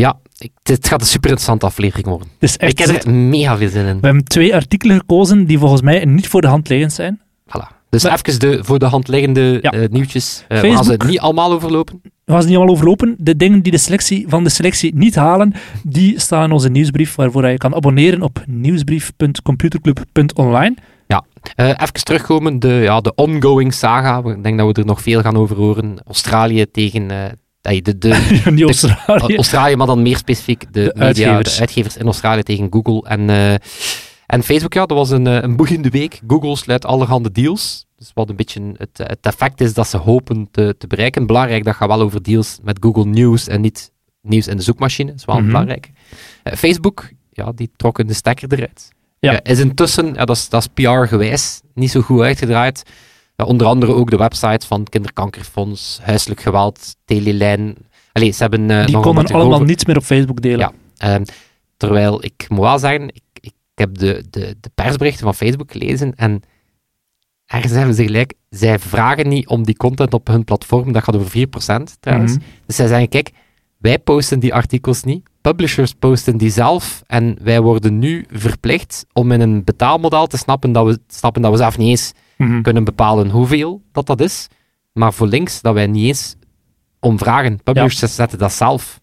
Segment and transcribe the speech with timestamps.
[0.00, 2.28] Ja, ik, dit gaat een super interessante aflevering worden.
[2.38, 4.00] Het echt ik heb er mega veel zin in.
[4.00, 7.20] We hebben twee artikelen gekozen die volgens mij niet voor de hand liggend zijn.
[7.48, 7.74] Voilà.
[7.90, 9.70] Dus Maar- even de, voor de hand liggende Ja.
[9.70, 10.44] eh, nieuwtjes.
[10.48, 11.10] Eh, we gaan ze Facebook.
[11.10, 12.00] niet allemaal overlopen.
[12.24, 13.14] We gaan ze niet allemaal overlopen.
[13.18, 17.14] De dingen die de selectie van de selectie niet halen, die staan in onze nieuwsbrief,
[17.14, 20.74] waarvoor je kan abonneren op nieuwsbrief.computerclub.online.
[21.54, 24.30] Eh, even terugkomen, de, ja, de ongoing saga.
[24.30, 25.96] Ik denk dat we er nog veel gaan over horen.
[26.06, 27.10] Australië tegen...
[27.82, 29.36] de, de, Australië.
[29.36, 31.54] Australië, maar dan meer specifiek de, media, uitgevers.
[31.54, 33.52] de uitgevers in Australië tegen Google en, eh,
[34.26, 34.72] en Facebook.
[34.74, 36.20] Ja, dat was een, eh, een boeiende week.
[36.26, 37.86] Google sluit allerhande deals.
[37.96, 41.26] Dus wat een beetje het, het effect is dat ze hopen te, te bereiken.
[41.26, 43.90] Belangrijk, dat gaat wel over deals met Google News en niet
[44.22, 45.10] nieuws in de zoekmachine.
[45.10, 45.46] Dat is wel Mhm.
[45.46, 45.90] belangrijk.
[46.42, 48.88] Eh, Facebook, ja, die trokken de stekker eruit.
[49.18, 49.32] Ja.
[49.32, 52.82] Ja, is intussen, ja, dat is, dat is PR-gewijs, niet zo goed uitgedraaid.
[53.36, 57.76] Ja, onder andere ook de websites van Kinderkankerfonds, Huiselijk Geweld, Telelijn.
[58.12, 60.58] Allee, ze hebben eh, Die konden allemaal over- niets meer op Facebook delen.
[60.58, 60.72] Ja.
[61.14, 61.24] Ehm,
[61.76, 66.14] terwijl ik moet wel zeggen, ik, ik heb de, de, de persberichten van Facebook gelezen
[66.14, 66.42] en
[67.46, 71.16] ergens hebben ze gelijk, zij vragen niet om die content op hun platform, dat gaat
[71.16, 72.32] over 4% trouwens.
[72.32, 72.42] Mhm.
[72.66, 73.30] Dus zij zeggen, kijk,
[73.78, 79.32] wij posten die artikels niet, publishers posten die zelf en wij worden nu verplicht om
[79.32, 82.62] in een betaalmodel te snappen dat we, snappen dat we zelf niet eens Mhm.
[82.62, 84.48] kunnen bepalen hoeveel dat dat is,
[84.92, 86.36] maar voor links dat wij niet eens
[87.00, 87.62] om vragen.
[87.62, 89.00] Publishers zetten dat zelf.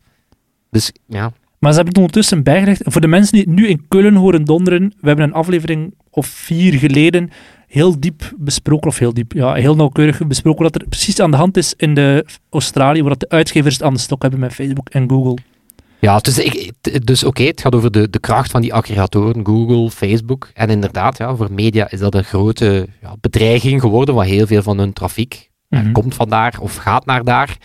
[0.70, 2.82] Dus ja, Maar ze hebben het ondertussen bijgelegd.
[2.86, 6.26] Voor de mensen die het nu in Kullen horen donderen, we hebben een aflevering of
[6.26, 7.30] vier geleden
[7.68, 11.38] heel diep besproken, of heel diep, ja, heel nauwkeurig besproken wat er precies aan de
[11.38, 14.90] hand is in de Australië, waar de uitgevers het aan de stok hebben met Facebook
[14.90, 15.38] en Google.
[16.04, 16.72] Ja, dus, ik,
[17.06, 20.50] dus oké, het gaat over de, de kracht van die aggregatoren, Google, Facebook.
[20.54, 24.62] En inderdaad, ja, voor media is dat een grote ja, bedreiging geworden, want heel veel
[24.62, 25.92] van hun trafiek Mhm.
[25.92, 27.58] komt van daar of gaat naar daar.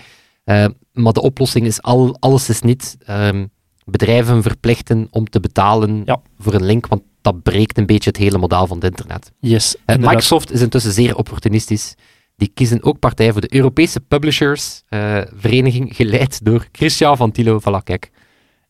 [0.44, 3.46] Eh, maar de oplossing is al, alles is niet ehm,
[3.84, 6.20] bedrijven verplichten om te betalen Ja.
[6.38, 9.32] voor een link, want dat breekt een beetje het hele model van het internet.
[9.40, 9.96] Yes, Eh.
[9.96, 11.94] Microsoft is intussen zeer opportunistisch.
[12.36, 17.60] Die kiezen ook partij voor de Europese Publishers eh, Vereniging, geleid door Christian van Tilo.
[17.60, 18.10] Voilà, kijk.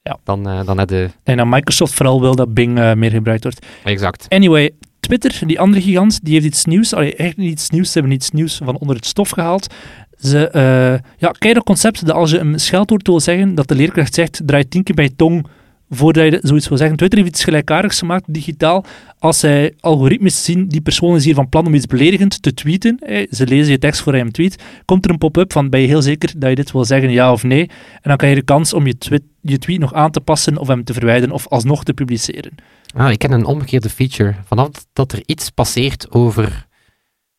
[0.09, 0.19] Ja.
[0.25, 1.11] Dan, eh, dan heb je...
[1.23, 3.67] En dat Microsoft vooral wil dat Bing eh, meer gebruikt wordt.
[3.85, 4.27] Exact.
[4.29, 4.71] Anyway,
[5.01, 6.95] Twitter, die andere gigant, die heeft iets nieuws.
[6.95, 7.93] Allee, echt niet iets nieuws.
[7.93, 9.75] Ze hebben iets nieuws van onder het stof gehaald.
[10.19, 13.75] Ze, eh ja, kijk dat concept dat als je een scheldwoord wil zeggen, dat de
[13.75, 15.47] leerkracht zegt, draai tien keer bij je tong
[15.91, 16.97] voordat je zoiets wil zeggen.
[16.97, 18.85] Twitter heeft iets gelijkaardigs gemaakt, digitaal.
[19.19, 22.99] Als zij algoritmes zien, die persoon is hier van plan om iets beledigend te tweeten,
[23.31, 25.87] ze lezen je tekst voor hij hem tweet, komt er een pop-up van, ben je
[25.87, 27.69] heel zeker dat je dit wil zeggen, ja of nee?
[27.93, 30.59] En dan krijg je de kans om je, tweet, je tweet nog aan te passen
[30.59, 32.55] of hem te verwijderen of alsnog te publiceren.
[32.95, 34.35] Ah, ik ken een omgekeerde feature.
[34.47, 36.67] Vanaf dat er iets passeert over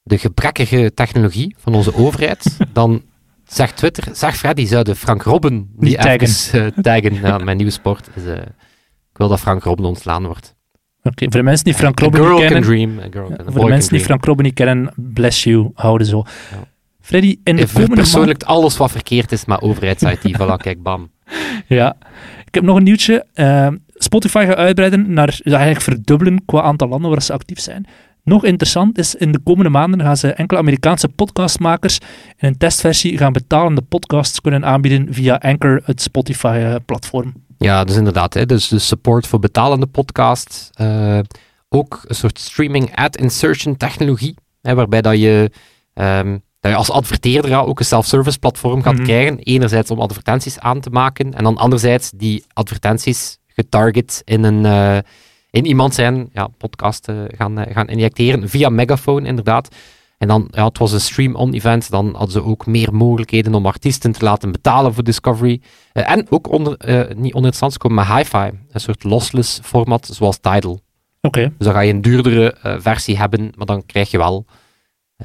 [0.04, 3.02] de gebrekkige technologie van onze overheid, dan
[3.50, 6.72] zegt Twitter, zeg Freddy, zouden Frank Robben die Niet taggen.
[6.76, 7.44] eh, taggen.
[7.46, 8.26] Mijn nieuwe sport is...
[8.26, 8.36] eh,
[9.12, 10.56] ik wil dat Frank Robben ontslaan wordt.
[11.04, 12.62] Oké, voor de mensen die Frank Robben niet kennen...
[12.62, 13.00] dream.
[13.12, 14.02] Girl Ja, voor de mensen die.
[14.04, 16.24] Frank Robben niet kennen, bless you, houden zo.
[16.52, 16.58] Ja.
[17.02, 20.38] Freddy, in de Ik komende verpersoonlijkt alles wat verkeerd is met overheids-IT.
[20.42, 21.12] voilà, kijk, bam.
[21.68, 21.96] Ja.
[22.46, 23.26] Ik heb nog een nieuwtje.
[23.34, 27.86] Eh, Spotify gaat uitbreiden naar eigenlijk verdubbelen qua aantal landen waar ze actief zijn.
[28.24, 31.97] Nog interessant is, in de komende maanden gaan ze enkele Amerikaanse podcastmakers
[32.38, 37.34] in een testversie gaan betalende podcasts kunnen aanbieden via Anchor, het Spotify-platform.
[37.57, 38.34] Ja, dus inderdaad.
[38.34, 40.69] Hè, dus de support voor betalende podcasts.
[40.74, 41.19] eh,
[41.69, 44.36] ook een soort streaming ad insertion technologie.
[44.62, 45.51] Hè, waarbij dat je,
[45.94, 49.04] ehm, dat je als adverteerder ja, ook een self-service platform gaat Mhm.
[49.04, 49.38] krijgen.
[49.39, 51.33] Enerzijds om advertenties aan te maken.
[51.33, 54.98] En dan anderzijds die advertenties getarget in, een, eh,
[55.51, 58.50] in iemand zijn ja, podcast gaan, eh, gaan injecteren.
[58.50, 59.75] Via Megaphone, inderdaad.
[60.18, 61.90] En dan, ja, het was een stream-on event.
[61.90, 65.62] Dan hadden ze ook meer mogelijkheden om artiesten te laten betalen voor Discovery.
[65.92, 68.50] Eh, en ook onder, eh, niet oninteressant komen met hi-fi.
[68.72, 70.80] Een soort lossless format, zoals Tidal.
[71.22, 71.42] Oké.
[71.57, 74.46] Dus dan ga je een duurdere versie hebben, maar dan krijg je wel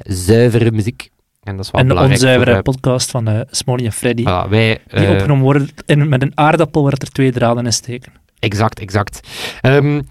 [0.03, 1.09] zuivere muziek.
[1.43, 5.43] En dat is wel onzuivere voor, podcast van Smolly en Freddy, voilà, wij, die opgenomen
[5.43, 8.13] worden in, met een aardappel waar er twee draden in steken.
[8.45, 9.19] Exact, exact.
[9.61, 10.01] Ehm,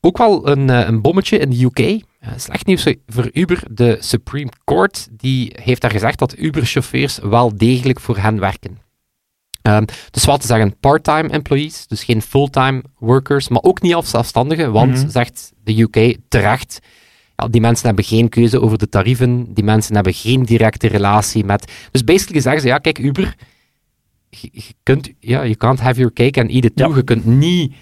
[0.00, 1.78] ook wel een, eh, een bommetje in de UK.
[1.78, 3.62] Eh, slecht nieuws voor Uber.
[3.70, 8.78] De Supreme Court die heeft daar gezegd dat Uber-chauffeurs wel degelijk voor hen werken.
[9.62, 14.10] Ehm, dus wat te zeggen, part-time employees, dus geen fulltime workers, maar ook niet als
[14.10, 15.08] zelfstandigen, want, Mhm.
[15.08, 16.78] zegt de UK terecht,
[17.36, 21.44] ja, die mensen hebben geen keuze over de tarieven, die mensen hebben geen directe relatie
[21.44, 21.72] met...
[21.90, 23.34] Dus basically zeggen ze, ja, kijk, Uber,
[24.40, 26.88] je, je kunt, ja, you can't have your cake and eat it too.
[26.88, 26.96] Ja.
[26.96, 27.74] Je kunt niet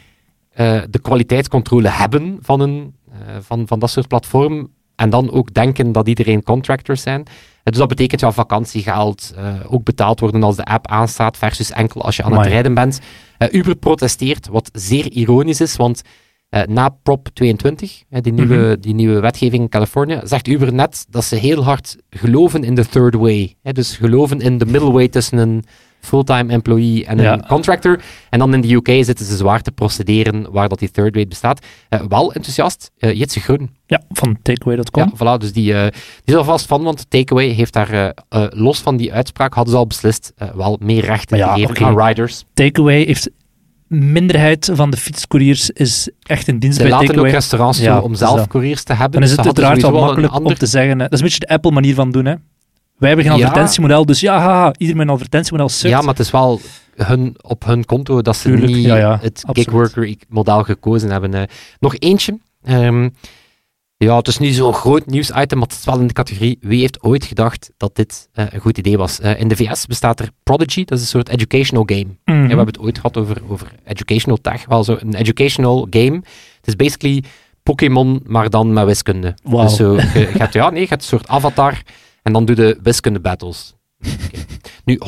[0.51, 5.55] eh, de kwaliteitscontrole hebben van, een, eh, van, van dat soort platform en dan ook
[5.55, 7.21] denken dat iedereen contractors zijn.
[7.23, 7.33] Eh,
[7.63, 12.03] dus dat betekent ja, vakantiegeld, eh, ook betaald worden als de app aanstaat, versus enkel
[12.03, 12.53] als je aan het Amai.
[12.53, 13.01] rijden bent.
[13.51, 16.03] Uber protesteert, wat zeer ironisch is, want
[16.67, 21.25] na Prop 22, eh, die, nieuwe, die nieuwe wetgeving in Californië, zegt Uber net dat
[21.25, 23.55] ze heel hard geloven in de third way.
[23.63, 25.65] Dus geloven in de middle way tussen een
[26.05, 27.45] fulltime employee en een Ja.
[27.49, 28.01] contractor.
[28.31, 31.27] En dan in de UK zitten ze zwaar te procederen waar dat die third way
[31.27, 31.67] bestaat.
[31.89, 33.71] Eh, wel enthousiast, eh, Jitse Groen.
[33.87, 35.13] Ja, van takeaway.com.
[35.19, 35.83] Ja, voilà, dus die, eh,
[36.25, 38.15] die is er vast van, want Takeaway heeft daar,
[38.51, 41.85] los van die uitspraak, hadden ze al beslist, wel meer rechten ja, gegeven oké.
[41.85, 42.45] aan riders.
[42.55, 43.31] Takeaway heeft
[43.89, 47.35] minderheid van de fietscouriers is echt een dienst Ze bij laten ook Takeaway.
[47.39, 49.13] restaurants Ja, om dus zelf couriers te hebben.
[49.13, 50.91] Dan is Ze het uiteraard wel makkelijk om te zeggen.
[50.99, 51.05] hè.
[51.05, 52.25] Dat is een beetje de Apple manier van doen.
[52.25, 52.35] Hè.
[53.03, 53.47] Wij hebben geen Ja.
[53.47, 55.93] advertentiemodel, dus ja, haha, ieder met een advertentiemodel sukt.
[55.93, 56.61] Ja, maar het is wel
[56.97, 61.49] hun, op hun konto dat ze Tuurlijk, niet ja, ja, het gigworker-model gekozen hebben.
[61.81, 62.39] nog eentje.
[62.65, 63.09] Ehm,
[63.97, 66.81] ja, het is niet zo'n groot nieuwsitem, maar het is wel in de categorie wie
[66.81, 69.21] heeft ooit gedacht dat dit eh, een goed idee was.
[69.21, 72.07] Eh, in de VS bestaat er Prodigy, dat is een soort educational game.
[72.25, 72.37] Mhm.
[72.37, 76.15] Ja, we hebben het ooit gehad over, over educational tech, wel zo een educational game.
[76.57, 77.23] Het is basically
[77.63, 79.35] Pokémon, maar dan met wiskunde.
[79.43, 79.63] Wauw.
[79.67, 80.03] Dus zo, je,
[80.33, 81.83] je hebt, ja, nee, je hebt een soort avatar
[82.23, 83.75] en dan doe je wiskunde battles.
[84.85, 84.99] Nu,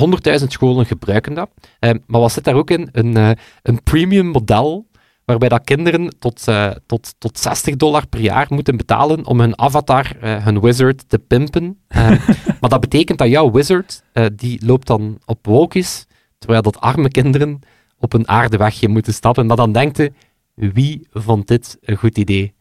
[0.40, 1.50] 100.000 scholen gebruiken dat.
[1.78, 2.88] Eh, maar wat zit daar ook in?
[2.93, 3.31] Een, eh,
[3.62, 4.87] een premium model
[5.25, 9.58] waarbij dat kinderen tot, eh, tot, tot 60 dollar per jaar moeten betalen om hun
[9.58, 11.78] avatar, hun wizard, te pimpen.
[12.61, 14.02] Maar dat betekent dat jouw wizard,
[14.32, 16.06] die loopt dan op wolkjes,
[16.38, 17.60] terwijl dat arme kinderen
[17.99, 19.46] op een aardewegje moeten stappen.
[19.46, 20.12] Maar dan denkt je,
[20.55, 22.55] wie vond dit een goed idee?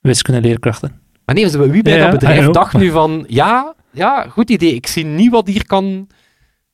[0.00, 1.01] Wiskundeleerkrachten.
[1.24, 4.86] Maar nee, wie bij Ja, dat bedrijf dacht nu van, ja, ja, goed idee, ik
[4.86, 6.06] zie niet wat hier kan,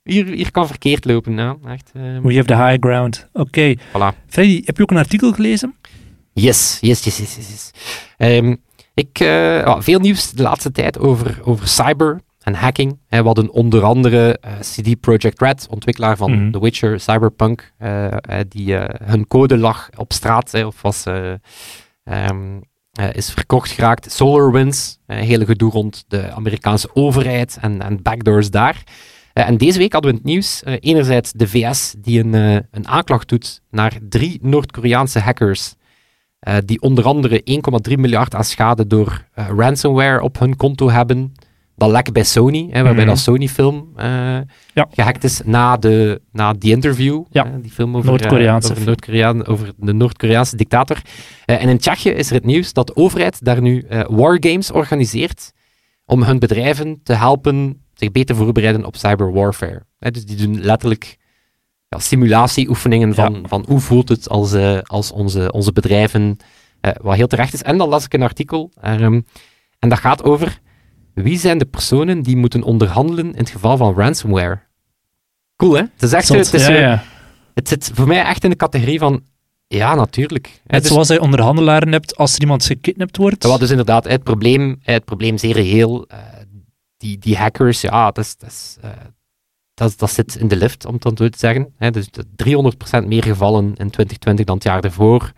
[0.03, 1.37] hier, hier kan verkeerd lopen.
[1.37, 3.29] Ja, echt, eh, We have the high ground.
[3.33, 3.75] Oké.
[3.77, 4.25] voilà.
[4.27, 5.75] Freddy, heb je ook een artikel gelezen?
[6.33, 7.71] Yes, yes, yes, yes, yes.
[8.17, 8.57] Ehm,
[8.95, 12.99] ik, eh, ja, veel nieuws de laatste tijd over, over cyber en hacking.
[13.07, 16.51] Hè, we hadden onder andere eh, CD Projekt Red, ontwikkelaar van Mhm.
[16.51, 18.09] The Witcher, Cyberpunk, eh,
[18.49, 18.75] die
[19.05, 21.33] hun code lag op straat, of was, eh,
[22.99, 24.13] eh, is verkocht geraakt.
[24.13, 28.83] SolarWinds, een hele gedoe rond de Amerikaanse overheid en, en backdoors daar.
[29.33, 32.59] Eh, en deze week hadden we het nieuws eh, enerzijds de VS die een, eh,
[32.71, 35.75] een aanklacht doet naar drie Noord-Koreaanse hackers
[36.39, 37.43] eh, die onder andere
[37.91, 41.33] 1,3 miljard aan schade door eh, ransomware op hun konto hebben.
[41.79, 43.07] Dat lek bij Sony, hè, waarbij Mhm.
[43.15, 44.05] dat Sony-film eh,
[44.75, 44.87] Ja.
[44.91, 47.25] gehackt is na de, na The Interview.
[47.31, 47.47] Ja.
[47.51, 48.87] hè, die film over, Noord-Koreaanse eh, over.
[48.87, 50.97] Noord-Koreaan, over de Noord-Koreaanse dictator.
[51.45, 54.71] Eh, en in Tsjechië is er het nieuws dat de overheid daar nu eh, wargames
[54.71, 55.53] organiseert
[56.05, 59.83] om hun bedrijven te helpen zich beter voorbereiden op cyberwarfare.
[59.99, 61.17] Hè, dus die doen letterlijk
[61.89, 66.37] ja, simulatieoefeningen van, van hoe voelt het als, eh, als onze, onze bedrijven,
[66.81, 67.63] eh, wat heel terecht is.
[67.63, 69.21] En dan las ik een artikel, ehm,
[69.79, 70.61] en dat gaat over
[71.23, 74.61] wie zijn de personen die moeten onderhandelen in het geval van ransomware.
[75.57, 75.81] Cool, hè?
[75.81, 76.45] Het, is echt, zo- Zot.
[76.45, 77.03] het, is ja, zo- ja.
[77.55, 79.23] het zit voor mij echt in de categorie van,
[79.67, 80.61] ja, natuurlijk.
[80.67, 83.45] Net dus- zoals je onderhandelaren hebt als er iemand gekidnapt wordt.
[83.45, 86.07] wat dus inderdaad, het probleem, het probleem zeer reëel.
[86.07, 86.19] eh,
[86.97, 88.91] die, die hackers, ja, dat, is, dat, is, eh,
[89.75, 91.75] dat, dat zit in de lift, om het dan zo te zeggen.
[91.93, 92.25] Dus de
[93.03, 95.33] 300% meer gevallen in 2020 dan het jaar ervoor.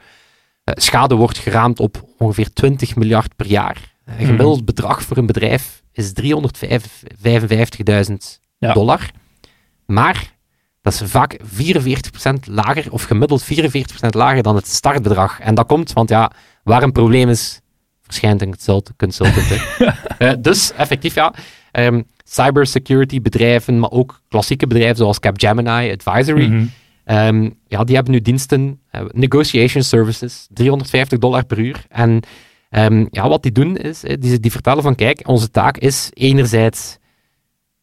[0.64, 3.89] Eh, schade wordt geraamd op ongeveer 20 miljard per jaar.
[4.04, 4.24] Een Mhm.
[4.24, 8.72] gemiddeld bedrag voor een bedrijf is 355.000 Ja.
[8.72, 9.10] dollar.
[9.86, 10.34] Maar
[10.82, 15.40] dat is vaak 44% lager, of gemiddeld 44% lager dan het startbedrag.
[15.40, 16.30] En dat komt, want ja,
[16.64, 17.60] waar een probleem is,
[18.02, 19.48] verschijnt een consult- consultant.
[20.18, 21.34] Eh, dus effectief, ja.
[21.70, 26.64] ehm, cybersecurity bedrijven, maar ook klassieke bedrijven zoals Capgemini, Advisory, Mhm.
[27.04, 31.84] Ehm, ja, die hebben nu diensten, eh, negotiation services, 350 dollar per uur.
[31.88, 32.20] En
[32.70, 36.98] ehm, ja, wat die doen is, die, die vertellen van, kijk, onze taak is enerzijds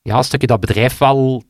[0.01, 1.43] ja, een stukje dat bedrijf wel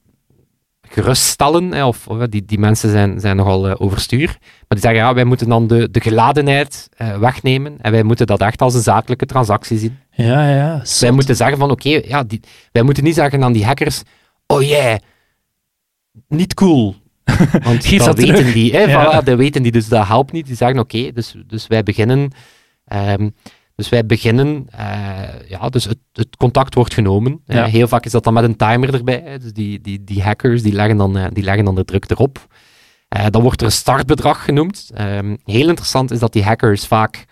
[0.89, 5.13] geruststellen, hè, of, die, die mensen zijn, zijn nogal eh, overstuur, maar die zeggen, ja,
[5.13, 8.81] wij moeten dan de, de geladenheid eh, wegnemen en wij moeten dat echt als een
[8.81, 9.97] zakelijke transactie zien.
[10.11, 10.81] Ja, ja.
[10.99, 12.41] Wij moeten zeggen van, oké, ja, die-
[12.71, 14.01] wij moeten niet zeggen aan die hackers,
[14.47, 14.97] oh yeah,
[16.27, 16.95] niet cool.
[17.63, 18.53] Want dat dat weten terug.
[18.53, 19.21] die, hè, Ja.
[19.21, 20.45] voilà, dat weten die, dus dat helpt niet.
[20.45, 22.31] Die zeggen, oké, dus, dus wij beginnen,
[22.87, 23.29] ehm,
[23.77, 27.41] dus wij beginnen, eh, ja, dus het, het contact wordt genomen.
[27.45, 30.23] Eh, heel vaak is dat dan met een timer erbij, hè, dus die, die, die
[30.23, 32.47] hackers, die leggen, dan, eh, die leggen dan de druk erop.
[33.29, 34.89] Dan wordt er een startbedrag genoemd.
[34.93, 37.25] Ehm, heel interessant is dat die hackers vaak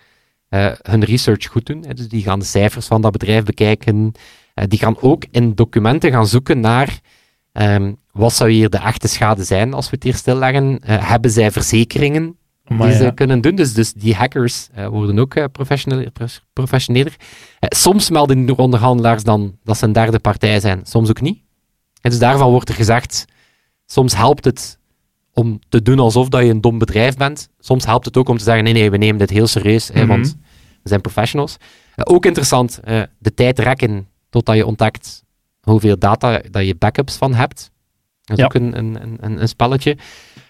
[0.82, 1.84] hun research goed doen.
[1.86, 1.94] Hè.
[1.94, 4.12] Dus die gaan de cijfers van dat bedrijf bekijken.
[4.54, 7.00] Die gaan ook in documenten gaan zoeken naar
[7.52, 10.80] ehm, wat zou hier de echte schade zijn als we het hier stilleggen.
[10.84, 12.36] Hebben zij verzekeringen
[12.68, 13.10] Maar die ze ja.
[13.10, 13.54] kunnen doen?
[13.54, 15.44] Dus, dus die hackers eh, worden ook eh,
[16.52, 17.16] professioneler.
[17.58, 21.42] Eh, soms melden de onderhandelaars dan dat ze een derde partij zijn, soms ook niet.
[22.00, 23.24] En dus daarvan wordt er gezegd,
[23.86, 24.78] soms helpt het
[25.32, 27.48] om te doen alsof dat je een dom bedrijf bent.
[27.58, 30.00] Soms helpt het ook om te zeggen, nee, nee, we nemen dit heel serieus, hè,
[30.00, 30.08] Mhm.
[30.08, 30.36] want
[30.82, 31.56] we zijn professionals.
[31.96, 32.80] Ook interessant,
[33.18, 35.24] de tijd rekken totdat je ontdekt
[35.60, 37.70] hoeveel data dat je backups van hebt.
[38.26, 38.44] Dat is Ja.
[38.44, 39.96] ook een, een, een- spelletje.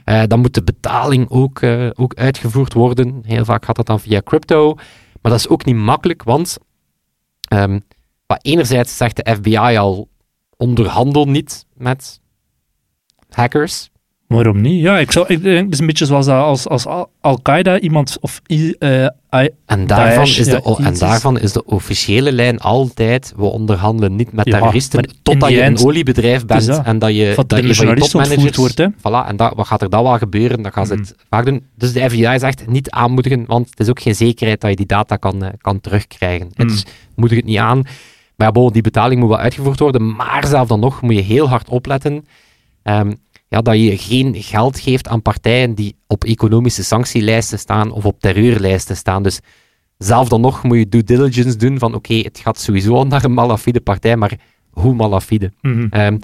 [0.04, 3.23] Eh, dan moet de betaling ook, eh, ook uitgevoerd worden.
[3.26, 4.75] Heel vaak gaat dat dan via crypto.
[5.23, 6.56] Maar dat is ook niet makkelijk, want
[7.49, 7.80] ehm,
[8.42, 10.09] enerzijds zegt de FBI al,
[10.56, 12.21] onderhandel niet met
[13.30, 13.90] hackers.
[14.26, 14.80] Waarom niet?
[14.80, 17.78] Ja, ik zou, ik denk, het is een beetje zoals dat als, als Al- Al-Qaeda
[17.80, 19.02] iemand of I- eh,
[19.35, 23.45] I- En daarvan, Daesh, is de, ja, en daarvan is de officiële lijn altijd, we
[23.45, 26.85] onderhandelen niet met Ja, terroristen, totdat je een oliebedrijf bent dat.
[26.85, 28.56] en dat je, dat je van je topmanagers...
[28.56, 30.62] wordt, Voilà, en dat, wat gaat er dan wel gebeuren?
[30.62, 31.02] Dan gaan ze Mhm.
[31.02, 31.66] het vaak doen.
[31.76, 34.87] Dus de FBI zegt niet aanmoedigen, want het is ook geen zekerheid dat je die
[34.87, 36.49] data kan, eh, kan terugkrijgen.
[36.56, 36.66] Mhm.
[36.68, 36.85] Dus
[37.16, 37.83] moedig het niet aan.
[38.37, 41.21] Maar ja, bon, die betaling moet wel uitgevoerd worden, maar zelf dan nog moet je
[41.23, 42.26] heel hard opletten
[42.83, 43.12] ehm,
[43.56, 48.20] ja, dat je geen geld geeft aan partijen die op economische sanctielijsten staan of op
[48.20, 49.22] terreurlijsten staan.
[49.22, 49.40] Dus
[49.98, 53.25] zelf dan nog moet je due diligence doen van oké, het gaat sowieso al naar
[53.25, 54.38] een malafide partij, maar
[54.70, 55.52] hoe malafide?
[55.60, 55.86] Mhm.
[55.90, 56.18] Ehm,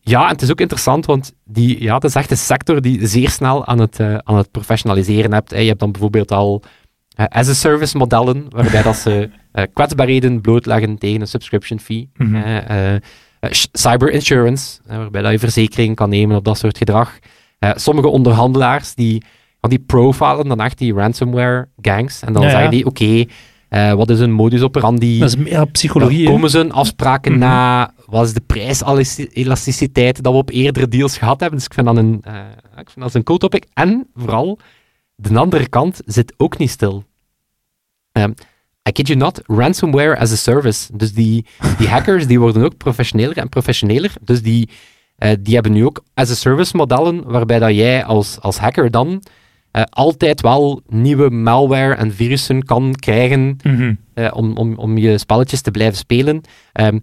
[0.00, 3.06] ja, en het is ook interessant, want die, ja, dat is echt een sector die
[3.06, 5.50] zeer snel aan het, eh, aan het professionaliseren hebt.
[5.50, 6.62] Je hebt dan bijvoorbeeld al
[7.08, 12.10] eh, as-a-service modellen, waarbij dat ze eh, kwetsbaarheden blootleggen tegen een subscription fee.
[12.14, 13.27] Sh-
[13.72, 17.18] cyber insurance, eh, waarbij dat je verzekering kan nemen op dat soort gedrag.
[17.58, 19.22] Eh, sommige onderhandelaars die,
[19.60, 22.22] die profilen dan echt die ransomware gangs.
[22.22, 23.24] En dan Ja, zeggen die, oké,
[23.68, 25.18] eh, wat is een modus operandi?
[25.18, 26.24] Dat is meer psychologie.
[26.24, 27.40] Dan komen ze een afspraken Mhm.
[27.40, 27.92] na?
[28.06, 31.58] Wat is de prijselasticiteit dat we op eerdere deals gehad hebben?
[31.58, 32.34] Dus ik vind dat een, eh,
[32.76, 33.64] ik vind dat een cool topic.
[33.74, 34.58] En vooral,
[35.14, 37.04] de andere kant zit ook niet stil.
[38.12, 38.32] Ehm,
[38.88, 40.88] I kid you not, ransomware as a service.
[40.96, 41.44] Dus die,
[41.78, 44.12] die hackers die worden ook professioneler en professioneler.
[44.20, 44.68] Dus die,
[45.16, 48.90] eh, die hebben nu ook as a service modellen, waarbij dat jij als, als hacker
[48.90, 49.22] dan
[49.70, 53.94] eh, altijd wel nieuwe malware en virussen kan krijgen Mhm.
[54.14, 56.40] eh, om, om, om je spelletjes te blijven spelen.
[56.72, 56.98] Ehm,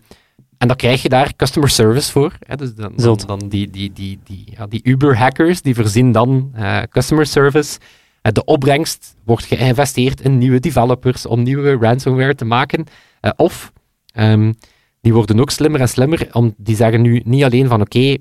[0.57, 2.33] en dan krijg je daar customer service voor.
[2.39, 2.55] Hè?
[2.55, 3.27] Dus dan, dan, Zot.
[3.27, 6.53] dan die, die, die, die, ja, die Uber-hackers, die voorzien dan
[6.89, 7.79] customer service.
[8.25, 12.85] Eh, de opbrengst wordt geïnvesteerd in nieuwe developers om nieuwe ransomware te maken.
[13.19, 13.71] Eh, of
[14.13, 14.53] ehm,
[15.01, 16.27] die worden ook slimmer en slimmer.
[16.31, 18.17] Om, die zeggen nu niet alleen van oké,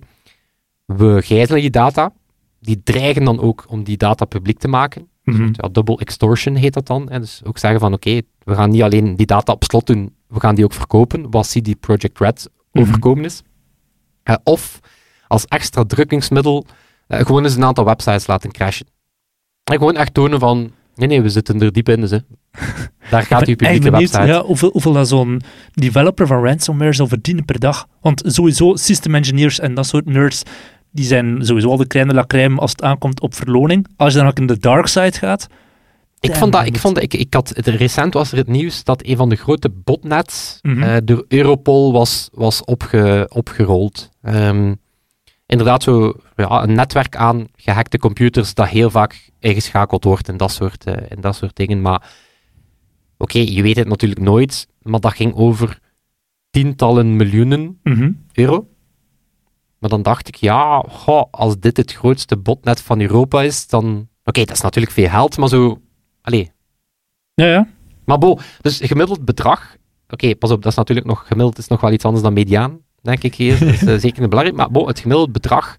[0.85, 2.13] we gijzelen je data.
[2.61, 5.09] Die dreigen dan ook om die data publiek te maken.
[5.23, 5.49] Mhm.
[5.53, 7.11] Ja, double extortion heet dat dan.
[7.11, 7.21] Hè.
[7.21, 10.41] Dus ook zeggen van oké, we gaan niet alleen die data op slot doen, we
[10.41, 12.83] gaan die ook verkopen, wat CD Projekt Red Mhm.
[12.83, 13.43] overkomen is.
[14.23, 14.81] Eh, of
[15.27, 16.67] als extra drukkingsmiddel
[17.09, 18.87] gewoon eens een aantal websites laten crashen.
[19.65, 22.19] En gewoon echt tonen van, nee nee, we zitten er diep in, dus hè.
[23.11, 24.33] daar gaat uw ben publieke benieuwd, website.
[24.33, 25.43] Ja, hoeveel, hoeveel dat zo'n
[25.73, 27.87] developer van ransomware zou verdienen per dag.
[28.01, 30.43] Want sowieso, system engineers en dat soort nerds,
[30.91, 33.87] die zijn sowieso al de kleine la crème als het aankomt op verloning.
[33.97, 35.47] Als je dan ook in de dark side gaat,
[36.21, 39.17] Ik vond dat, ik vond, ik, ik had, recent was er het nieuws dat een
[39.17, 44.11] van de grote botnets eh, door Europol was, was opge, opgerold.
[44.23, 44.75] Ehm,
[45.59, 50.53] inderdaad, zo ja, een netwerk aan gehackte computers dat heel vaak ingeschakeld wordt en dat
[50.53, 51.83] soort, eh, en dat soort dingen.
[51.83, 52.11] Maar
[53.17, 55.79] oké, je weet het natuurlijk nooit, maar dat ging over
[56.51, 58.13] tientallen miljoenen mhm.
[58.33, 58.69] euro.
[59.79, 64.09] Maar dan dacht ik, ja, goh, als dit het grootste botnet van Europa is, dan...
[64.25, 65.81] Oké, dat is natuurlijk veel geld, maar zo...
[66.23, 66.53] Allee,
[67.35, 67.69] ja, ja.
[68.05, 69.77] maar bo, dus gemiddeld bedrag.
[70.09, 72.81] Oké, pas op, dat is natuurlijk nog gemiddeld is nog wel iets anders dan mediaan,
[73.05, 73.59] denk ik hier.
[73.59, 74.59] Dat is eh, zeker een belangrijk.
[74.59, 75.77] Maar bo, het gemiddeld bedrag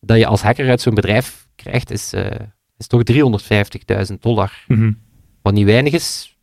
[0.00, 2.40] dat je als hacker uit zo'n bedrijf krijgt, is, eh,
[2.78, 4.64] is toch 350.000 dollar.
[4.66, 4.92] Mhm.
[5.42, 6.36] Wat niet weinig is.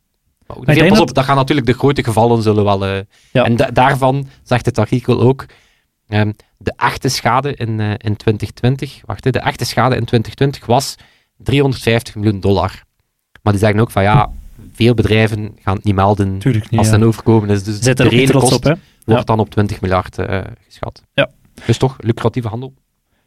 [0.46, 2.86] Maar ook niet Pas op, dat gaan natuurlijk de grote gevallen zullen wel.
[2.86, 3.00] eh,
[3.32, 3.44] Ja.
[3.44, 5.46] En da- daarvan zegt het artikel ook.
[6.08, 10.94] ehm, de echte schade in, in 2020, wacht, de echte schade in 2020 was
[11.36, 12.82] 350 miljoen dollar.
[13.42, 14.30] Maar die zeggen ook van ja,
[14.72, 16.78] veel bedrijven gaan het niet melden Tuurlijk niet.
[16.78, 16.92] als ja.
[16.92, 17.62] het dan overkomen is.
[17.62, 18.74] Dus Zet de er kost op, hè.
[19.04, 19.22] wordt Ja.
[19.22, 21.02] dan op 20 miljard eh, geschat.
[21.14, 21.30] Ja.
[21.66, 22.74] Dus toch, lucratieve handel.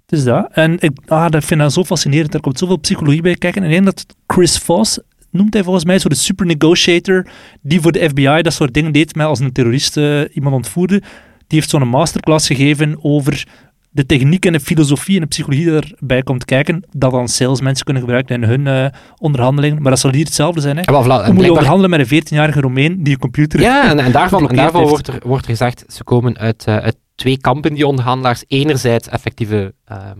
[0.05, 0.47] Het is dat.
[0.51, 2.33] En ik ah, dat vind ik zo fascinerend.
[2.33, 3.61] Er komt zoveel psychologie bij kijken.
[3.61, 4.99] En ik denk dat Chris Voss,
[5.31, 7.27] noemt hij volgens mij zo de super negotiator,
[7.61, 10.99] die voor de FBI dat soort dingen deed, met als een terrorist eh, iemand ontvoerde.
[11.47, 13.47] Die heeft zo'n masterclass gegeven over
[13.93, 18.03] de techniek en de filosofie en de psychologie erbij komt kijken, dat dan salesmensen kunnen
[18.03, 19.81] gebruiken in hun eh, onderhandelingen.
[19.81, 20.77] Maar dat zal hier hetzelfde zijn.
[20.77, 20.81] Hè?
[20.85, 23.59] Ja, maar voilà, en Hoe moet je onderhandelen met een 14-jarige Romein die een computer...
[23.59, 26.77] Ja, en, en daarvan, en daarvan wordt, er, wordt er gezegd, ze komen uit, eh,
[26.77, 28.43] uit twee kampen, die onderhandelaars.
[28.47, 30.19] Enerzijds effectieve ehm,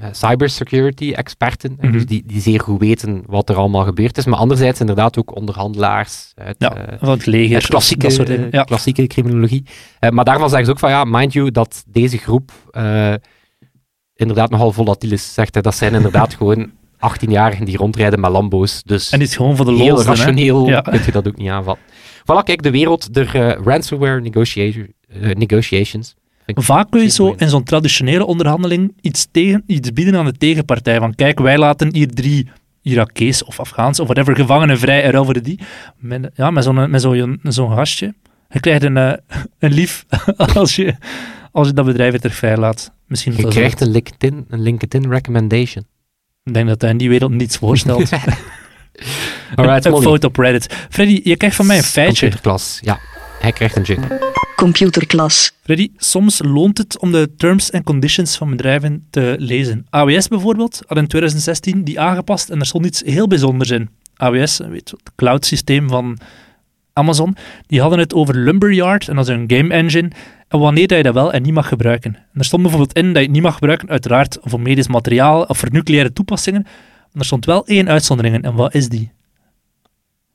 [0.00, 1.92] eh, cybersecurity-experten, eh, Mhm.
[1.92, 5.36] dus die, die zeer goed weten wat er allemaal gebeurd is, maar anderzijds inderdaad ook
[5.36, 7.54] onderhandelaars uit, Ja, eh, van het leger.
[7.54, 8.48] uit klassieke, dat soort dingen.
[8.50, 8.62] Ja.
[8.64, 9.64] klassieke criminologie.
[9.98, 12.50] Eh, maar daarvan zeggen ze ook van, ja, mind you, dat deze groep
[14.14, 15.62] inderdaad nogal volatiel is, zegt hij.
[15.62, 19.72] Dat zijn inderdaad gewoon 18-jarigen die rondrijden met Lambo's, dus En is gewoon voor de
[19.72, 20.02] heel lol.
[20.04, 20.80] rationeel Ja.
[20.80, 21.84] kun je dat ook niet aanvatten.
[22.20, 26.14] Voilà, kijk, de wereld der eh, ransomware negotiation, eh, negotiations.
[26.46, 30.98] Vaak kun je zo in zo'n traditionele onderhandeling iets, tegen, iets bieden aan de tegenpartij.
[30.98, 32.48] Van kijk, wij laten hier drie
[32.82, 35.60] Irakees of Afghaans of whatever gevangenen vrij en voor die.
[35.96, 38.14] Met, ja, met zo'n met zo'n zo'n gastje.
[38.48, 39.12] Je krijgt een, eh,
[39.58, 40.04] een lief
[40.54, 40.94] als je,
[41.52, 42.92] als je dat bedrijf weer terug vrijlaat.
[43.06, 45.84] Misschien Je zo- krijgt een LinkedIn, een LinkedIn recommendation.
[46.44, 48.10] Ik denk dat hij in die wereld niets voorstelt.
[49.54, 50.04] Alright, een Molly.
[50.04, 50.74] foto op Reddit.
[50.90, 52.20] Freddy, je krijgt van mij een feitje.
[52.20, 52.98] Computerklas, ja.
[53.40, 53.98] Hij krijgt een jug.
[54.60, 55.52] Computerklas.
[55.62, 59.86] Freddy, soms loont het om de terms and conditions van bedrijven te lezen.
[59.90, 63.88] AWS bijvoorbeeld had in 2016 die aangepast en er stond iets heel bijzonders in.
[64.16, 66.18] AWS, weet je, het cloud systeem van
[66.92, 67.36] Amazon,
[67.66, 70.10] die hadden het over Lumberyard en dat is een game engine
[70.48, 72.14] en wanneer dat je dat wel en niet mag gebruiken.
[72.14, 75.42] En er stond bijvoorbeeld in dat je het niet mag gebruiken, uiteraard voor medisch materiaal
[75.42, 79.12] of voor nucleaire toepassingen, maar er stond wel één uitzondering in en wat is die?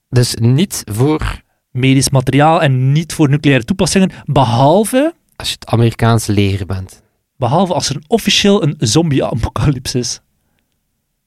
[0.10, 1.44] Dus niet voor
[1.76, 7.04] Medisch materiaal en niet voor nucleaire toepassingen, behalve als je het Amerikaanse leger bent.
[7.38, 10.20] Behalve als er officieel een zombie-apocalypse is.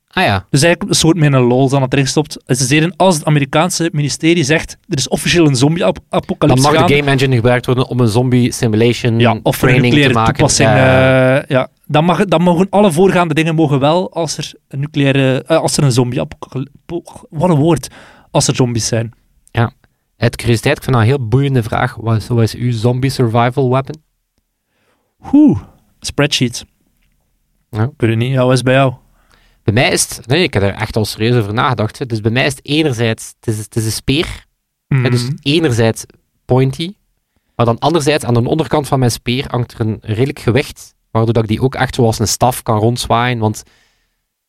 [0.08, 2.36] Ah ja, Dus eigenlijk een soort met een lol aan het erin gestopt.
[2.46, 6.92] Ze zeiden, als het Amerikaanse ministerie zegt, er is officieel een dan zombie-apocalypse mag gaande,
[6.92, 9.98] de game engine gebruikt worden om een zombie simulation ja, of voor een training te
[10.00, 10.34] nucleaire maken.
[10.34, 10.68] toepassing.
[10.68, 11.38] Ja.
[11.38, 11.68] eh, ja.
[11.86, 15.76] dan, mag, dan mogen alle voorgaande dingen mogen wel als er een nucleaire, eh, als
[15.76, 16.72] er een zombie-apocalypse,
[17.30, 17.88] wat een woord,
[18.30, 19.12] als er zombies zijn.
[20.18, 21.94] Uit curiositeit, ik vind dat een heel boeiende vraag.
[21.94, 24.02] Wat is, wat is uw zombie survival weapon?
[25.32, 25.60] Oeh,
[26.00, 26.64] spreadsheet.
[27.70, 27.82] Ja.
[27.82, 28.92] Ik weet het niet, wat is bij jou?
[29.62, 31.98] Bij mij is het, nee, ik heb er echt al serieus over nagedacht.
[31.98, 32.06] hè.
[32.06, 34.46] Dus bij mij is het enerzijds, het is, het is een speer.
[34.88, 36.04] hè, dus enerzijds
[36.44, 36.94] pointy,
[37.56, 41.32] maar dan anderzijds aan de onderkant van mijn speer hangt er een redelijk gewicht, waardoor
[41.32, 43.38] dat ik die ook echt zoals een staf kan rondzwaaien.
[43.38, 43.62] Want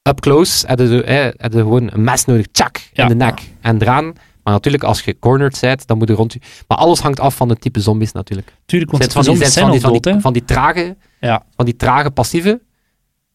[0.09, 3.03] up close heb je, heb gewoon een mes nodig, tjak, Ja.
[3.03, 4.13] in de nek en eraan.
[4.49, 6.39] Maar natuurlijk, als je cornered bent, dan moet je rond je...
[6.67, 8.53] Maar alles hangt af van het type zombies natuurlijk.
[8.65, 11.43] Tuurlijk, want van die, zombies zijn van die, dood, van die, van die trage, Ja.
[11.55, 12.61] van die trage passieve.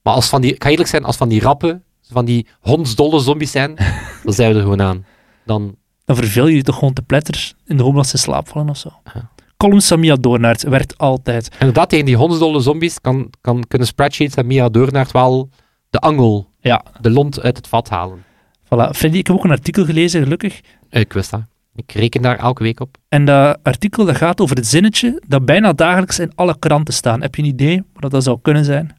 [0.03, 3.21] Maar als van die, ik ga eerlijk zijn, als van die rappe, van die hondsdolle
[3.21, 3.75] zombies zijn,
[4.25, 5.05] dan zijn we er gewoon aan.
[5.45, 8.49] Dan, Dan verveel je je toch gewoon te pletter in de hoop dat ze slaap
[8.49, 8.91] vallen of zo.
[9.15, 9.31] Ja.
[9.57, 11.49] Column Samia Doornaert werkt altijd.
[11.59, 15.49] inderdaad, tegen die hondsdolle zombies kan, kan, kunnen spreadsheets en Mia Doornaert wel
[15.91, 18.25] de angel, Ja, de lont uit het vat halen.
[18.65, 18.91] Voilà.
[18.91, 20.61] Freddy, ik heb ook een artikel gelezen, gelukkig.
[20.91, 21.43] Ik wist dat.
[21.75, 22.97] Ik reken daar elke week op.
[23.09, 27.23] En dat artikel dat gaat over het zinnetje dat bijna dagelijks in alle kranten staan.
[27.23, 28.97] Heb je een idee wat dat zou kunnen zijn?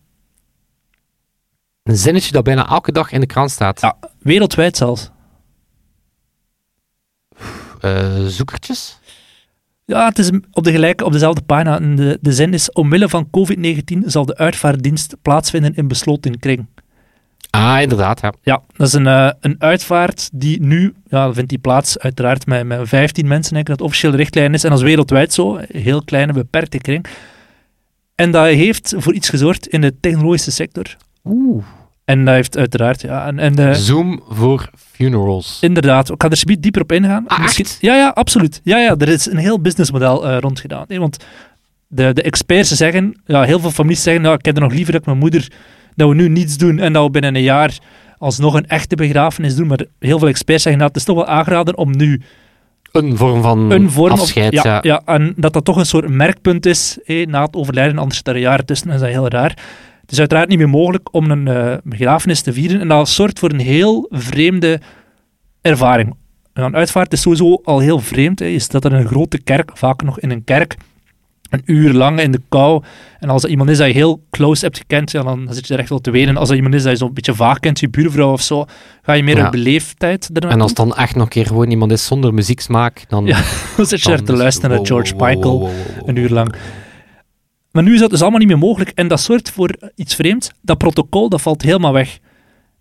[1.84, 3.82] Een zinnetje dat bijna elke dag in de krant staat.
[3.82, 3.98] Ja.
[4.20, 5.12] Wereldwijd zelfs.
[7.80, 9.00] Eh, zoekertjes?
[9.86, 11.80] Ja, het is op, de gelijke, op dezelfde pagina.
[11.80, 16.66] De, de zin is, omwille van COVID-19 zal de uitvaartdienst plaatsvinden in besloten kring.
[17.56, 18.34] Ah, inderdaad, ja.
[18.42, 22.66] Ja, dat is een, eh, een uitvaart die nu, ja, vindt die plaats uiteraard met,
[22.66, 24.64] met 15 mensen, denk ik dat officiële richtlijn is.
[24.64, 27.06] En dat is wereldwijd zo, heel kleine, beperkte kring.
[28.16, 30.96] En dat heeft voor iets gezorgd in de technologische sector.
[31.26, 31.64] Oeh.
[32.06, 35.58] En dat heeft uiteraard, ja, en, Zoom voor funerals.
[35.62, 37.28] inderdaad, ik ga er subiet dieper op ingaan.
[37.28, 37.78] Ah, Misschien-?
[37.80, 38.62] Ja, ja, absoluut.
[38.64, 40.86] Ja, ja, er is een heel businessmodel eh rond gedaan.
[40.88, 41.18] hè, want
[41.88, 44.92] de, de experts zeggen, ja, heel veel families zeggen, nou, ik heb er nog liever
[44.92, 45.52] dat ik mijn moeder,
[45.96, 47.78] dat we nu niets doen en dat we binnen een jaar
[48.18, 49.68] alsnog een echte begrafenis doen.
[49.68, 52.22] Maar heel veel experts zeggen, nou, het is toch wel aangeraden om nu
[52.92, 54.54] Een vorm van een vorm of- afscheid.
[54.54, 54.80] ja, ja.
[54.82, 58.28] ja, en dat dat toch een soort merkpunt is hé, na het overlijden, anders zit
[58.28, 59.58] er jaren tussen en is dat heel raar.
[60.02, 63.40] Het is uiteraard niet meer mogelijk om een eh, begrafenis te vieren en dat zorgt
[63.40, 64.80] voor een heel vreemde
[65.62, 66.16] ervaring.
[66.54, 68.40] Een uitvaart is sowieso al heel vreemd.
[68.40, 68.46] Hè.
[68.46, 70.76] Je staat er in een grote kerk, vaak nog in een kerk,
[71.50, 72.84] een uur lang in de kou.
[73.20, 75.74] En als er iemand is dat je heel close hebt gekend, ja, dan zit je
[75.74, 76.38] er echt wel te wenen.
[76.38, 78.66] Als er iemand is dat je zo'n beetje vaak kent, je buurvrouw of zo,
[79.02, 79.46] ga je meer Ja.
[79.46, 80.52] op beleefdheid ernaartoe.
[80.52, 83.26] En als het dan echt nog een keer gewoon iemand is zonder muzieksmaak, dan...
[83.26, 83.42] Ja,
[83.78, 85.60] dan zit je er te is- luisteren naar George wow, Michael.
[85.60, 85.70] wow,
[86.06, 86.56] een uur lang.
[87.72, 90.50] Maar nu is dat dus allemaal niet meer mogelijk en dat zorgt voor iets vreemds.
[90.62, 92.20] Dat protocol, dat valt helemaal weg.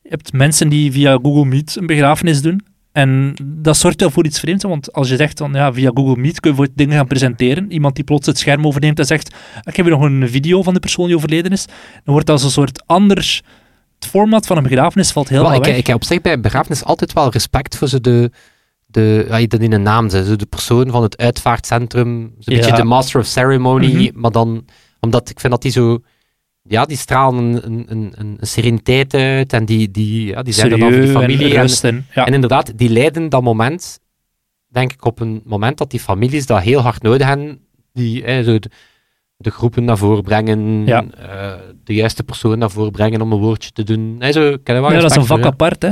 [0.02, 2.60] Je hebt mensen die via Google Meet een begrafenis doen.
[2.94, 6.16] En dat zorgt wel voor iets vreemds, want als je zegt van ja, via Google
[6.16, 9.34] Meet kun je voor dingen gaan presenteren, iemand die plots het scherm overneemt en zegt
[9.62, 12.40] ik heb hier nog een video van de persoon die overleden is, dan wordt dat
[12.40, 13.42] zo'n soort anders...
[13.98, 16.84] Het format van een begrafenis valt heel erg ik, ik heb op zich bij begrafenis
[16.84, 18.30] altijd wel respect voor zo de,
[18.86, 22.60] de ja, dat in een naam zijn, zo de persoon van het uitvaartcentrum, zo'n Ja.
[22.60, 24.20] beetje de master of ceremony, Mhm.
[24.20, 24.64] maar dan,
[25.00, 25.98] omdat ik vind dat die zo,
[26.68, 30.72] ja, die stralen een, een, een, een sereniteit uit en die, die, ja, die zijn
[30.72, 31.58] er dan voor die familie.
[31.58, 32.26] En, en, ja.
[32.26, 34.00] en inderdaad, die leiden dat moment,
[34.68, 37.58] denk ik, op een moment dat die families dat heel hard nodig hebben,
[37.92, 38.70] die eh, zo de,
[39.36, 41.04] de groepen naar voren brengen, Ja.
[41.10, 41.52] eh,
[41.84, 44.16] de juiste persoon naar voren brengen om een woordje te doen.
[44.18, 45.90] Eh, zo, heb er wel ja, dat is een voor, vak apart, hè.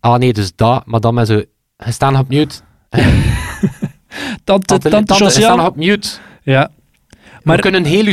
[0.00, 1.42] Ah nee, dus dat, maar dan met zo...
[1.76, 2.54] Hij staat nog op mute.
[4.44, 5.66] Tante, Tante, tante, hij staat nog Josiane.
[5.68, 6.08] op mute.
[6.42, 6.70] Ja,
[7.08, 8.06] We Maar- kunnen heel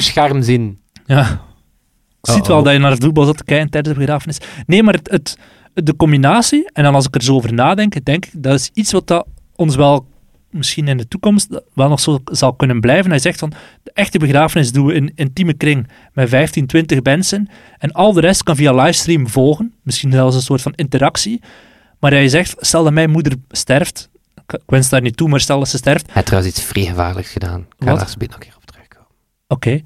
[2.28, 4.38] Ik ziet wel dat je naar het voetbal zat te kijken tijdens de begrafenis.
[4.66, 5.38] Nee, maar het, het,
[5.74, 8.92] de combinatie, en dan als ik er zo over nadenk, denk ik, dat is iets
[8.92, 10.06] wat dat ons wel
[10.56, 13.10] misschien in de toekomst wel nog zo zal kunnen blijven.
[13.10, 17.02] Hij zegt van, de echte begrafenis doen we in een intieme kring met 15, 20
[17.04, 19.74] mensen en al de rest kan via livestream volgen.
[19.84, 21.42] Misschien zelfs een soort van interactie.
[22.00, 24.10] Maar hij zegt, stel dat mijn moeder sterft,
[24.48, 26.86] ik wens daar niet toe, maar stel dat ze sterft, Hij heeft trouwens iets vrij
[26.86, 27.60] gevaarlijks gedaan.
[27.60, 29.08] Ik ga daar nog een keer op terugkomen.
[29.48, 29.82] Oké.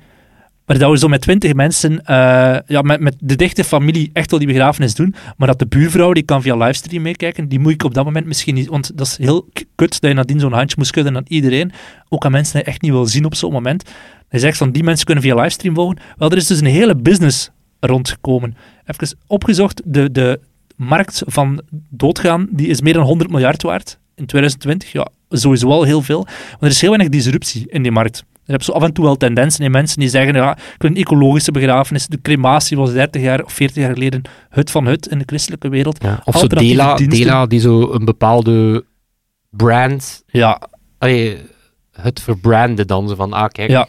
[0.69, 4.29] Maar dat we zo met twintig mensen, eh, ja, met, met de dichte familie echt
[4.29, 7.71] wel die begrafenis doen, maar dat de buurvrouw, die kan via livestream meekijken, die moet
[7.71, 10.53] ik op dat moment misschien niet, want dat is heel kut dat je nadien zo'n
[10.53, 11.71] handje moet schudden aan iedereen,
[12.09, 13.83] ook aan mensen die echt niet wil zien op zo'n moment.
[14.27, 15.97] Hij zegt van, die mensen kunnen via livestream volgen.
[16.17, 18.55] Wel, er is dus een hele business rondgekomen.
[18.85, 20.39] Even opgezocht, de, de
[20.75, 24.91] markt van doodgaan, die is meer dan 100 miljard waard in 2020.
[24.91, 26.23] Ja, sowieso al heel veel.
[26.23, 28.23] Maar er is heel weinig disruptie in die markt.
[28.49, 30.89] Je hebt zo af en toe wel tendensen in mensen die zeggen, ja, ik wil
[30.91, 32.07] een ecologische begrafenis.
[32.07, 35.69] De crematie was 30 jaar of 40 jaar geleden het van het in de christelijke
[35.69, 36.03] wereld.
[36.03, 36.21] Ja.
[36.25, 36.95] Of zo Dela.
[36.95, 38.85] Dela, die zo een bepaalde
[39.49, 40.23] brand...
[40.27, 40.61] Ja,
[40.97, 41.37] Allee,
[41.91, 43.07] het verbranden dan.
[43.09, 43.87] Zo van, ah kijk, Ja,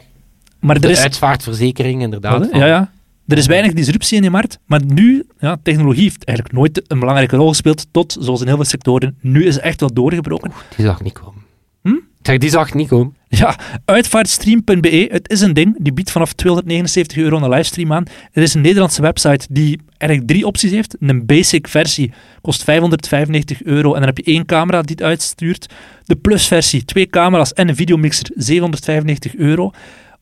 [0.59, 0.99] maar er de is...
[0.99, 2.47] uitvaartverzekering inderdaad.
[2.49, 2.91] Van- ja, ja.
[3.27, 6.99] Er is weinig disruptie in die markt, maar nu, ja, technologie heeft eigenlijk nooit een
[6.99, 10.51] belangrijke rol gespeeld, tot, zoals in heel veel sectoren, nu is het echt wel doorgebroken.
[10.75, 11.41] Die zag niet komen.
[11.81, 11.89] Hm?
[11.89, 13.15] Ik zeg, die zag niet komen.
[13.33, 18.03] Ja, uitvaartstream.be, het is een ding, die biedt vanaf 279 euro een livestream aan.
[18.31, 20.95] Er is een Nederlandse website die eigenlijk drie opties heeft.
[20.99, 25.73] Een basic versie kost 595 euro en dan heb je één camera die het uitstuurt.
[26.03, 29.71] De plus versie, twee camera's en een videomixer, 795 euro.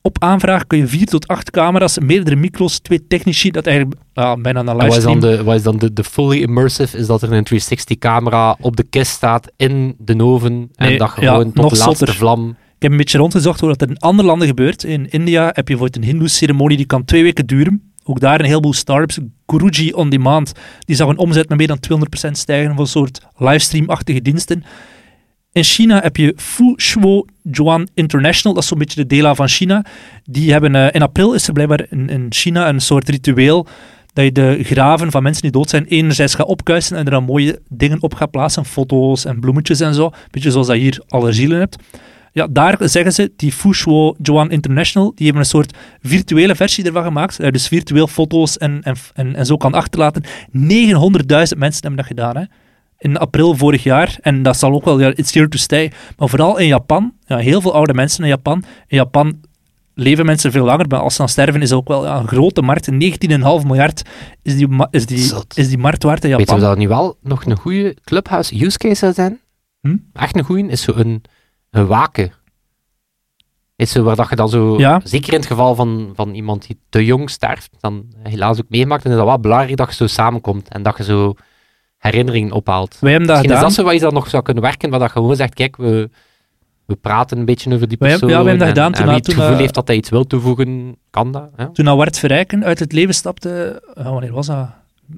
[0.02, 4.42] Op aanvraag kun je vier tot acht camera's, meerdere micro's, twee technici, dat eigenlijk ah,
[4.42, 5.20] bijna een En wat is livestream...
[5.20, 6.98] dan, de, wat is dan de, de fully immersive?
[6.98, 11.12] Is dat er een 360-camera op de kist staat in de oven en Nee, dat
[11.16, 12.14] ja, gewoon tot de laatste zotter.
[12.14, 12.56] vlam...
[12.80, 14.84] Ik heb een beetje rondgezocht hoe dat er in andere landen gebeurt.
[14.84, 17.92] In India heb je bijvoorbeeld een Hindoe-ceremonie die kan twee weken duren.
[18.04, 19.20] Ook daar een heleboel startups.
[19.46, 21.80] Guruji On Demand, die zag een omzet met meer dan
[22.28, 24.64] 200% stijgen voor een soort livestream-achtige diensten.
[25.52, 29.48] In China heb je Fu Shuo Juan International, dat is zo'n beetje de Dela van
[29.48, 29.86] China.
[30.24, 33.68] Die hebben, eh, in april is er blijkbaar in, in China een soort ritueel
[34.14, 37.24] dat je de graven van mensen die dood zijn enerzijds gaat opkuisen en er dan
[37.24, 40.12] mooie dingen op gaat plaatsen, foto's en bloemetjes en zo.
[40.32, 41.76] Beetje zoals dat hier alle zielen hebt.
[42.32, 47.04] Ja, daar zeggen ze, die Fushuo Joan International, die hebben een soort virtuele versie ervan
[47.04, 47.36] gemaakt.
[47.36, 50.24] Je dus virtueel foto's en, en, en, en zo kan achterlaten.
[50.24, 50.30] 900.000
[51.58, 52.44] mensen hebben dat gedaan, hè.
[52.98, 54.18] In april vorig jaar.
[54.22, 55.92] En dat zal ook wel, ja, it's here to stay.
[56.18, 58.64] Maar vooral in Japan, ja, heel veel oude mensen in Japan.
[58.88, 59.40] In Japan
[59.94, 62.62] leven mensen veel langer, maar als ze dan sterven is ook wel ja, een grote
[62.62, 62.92] markt.
[62.92, 62.98] 19,5
[63.66, 64.02] miljard
[64.42, 65.58] is die, is, die, Zot.
[65.58, 66.70] is die markt waard in Weet je Japan.
[66.70, 69.40] dat nu wel nog een goede clubhouse use case zou zijn?
[69.82, 69.96] Hm?
[70.14, 70.94] Echt een goede is zo
[71.72, 72.32] een, waken.
[73.76, 75.02] Is zo waar dat je dan zo, Ja.
[75.04, 79.04] zeker in het geval van, van iemand die te jong sterft, dan helaas ook meemaakt,
[79.04, 81.34] dan is dat wel belangrijk dat je zo samenkomt en dat je zo
[81.98, 82.98] herinneringen ophaalt.
[83.00, 83.62] Wij hebben dat Misschien is gedaan.
[83.62, 85.78] dat zo wat je dan nog zou kunnen werken, waar dat je gewoon zegt, kijk,
[85.78, 86.10] we,
[86.86, 88.30] we praten een beetje over die Wij persoon.
[88.30, 90.10] ja, we hebben dat en, gedaan toen en wie het gevoel heeft dat hij iets
[90.10, 91.50] wil toevoegen, kan dat.
[91.58, 91.70] Ja.
[91.74, 94.70] Toen Wart Verrijken uit het leven stapte, ja, wanneer was dat?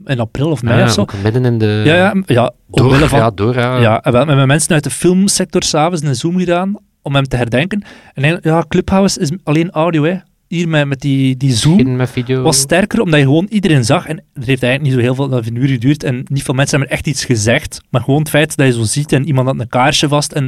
[0.06, 1.06] In april of mei Ja, of zo.
[1.24, 1.82] midden in de...
[1.86, 3.80] Ja, ja, ja door, van, ja, door, ja.
[3.80, 7.24] Ja, en we hebben met mensen uit de filmsector s'avonds een Zoom gedaan om hem
[7.28, 7.84] te herdenken.
[8.14, 10.16] En ja, Clubhouse is alleen audio, hè.
[10.48, 12.42] Hier met, met die, die Zoom Begin met video.
[12.42, 14.06] was sterker, omdat je gewoon iedereen zag.
[14.06, 16.04] En het heeft eigenlijk niet zo heel veel, dat een uur geduurd.
[16.04, 17.82] En niet veel mensen hebben echt iets gezegd.
[17.90, 20.32] Maar gewoon het feit dat je zo ziet en iemand had een kaarsje vast.
[20.32, 20.44] En